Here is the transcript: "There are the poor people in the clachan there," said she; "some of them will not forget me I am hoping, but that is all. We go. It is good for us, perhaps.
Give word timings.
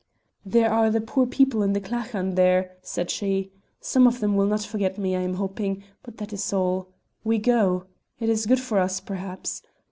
"There 0.43 0.71
are 0.73 0.89
the 0.89 0.99
poor 0.99 1.27
people 1.27 1.61
in 1.61 1.73
the 1.73 1.79
clachan 1.79 2.33
there," 2.33 2.75
said 2.81 3.11
she; 3.11 3.51
"some 3.79 4.07
of 4.07 4.19
them 4.19 4.35
will 4.35 4.47
not 4.47 4.63
forget 4.63 4.97
me 4.97 5.15
I 5.15 5.19
am 5.21 5.35
hoping, 5.35 5.83
but 6.01 6.17
that 6.17 6.33
is 6.33 6.51
all. 6.51 6.87
We 7.23 7.37
go. 7.37 7.85
It 8.19 8.27
is 8.27 8.47
good 8.47 8.59
for 8.59 8.79
us, 8.79 8.99
perhaps. 8.99 9.61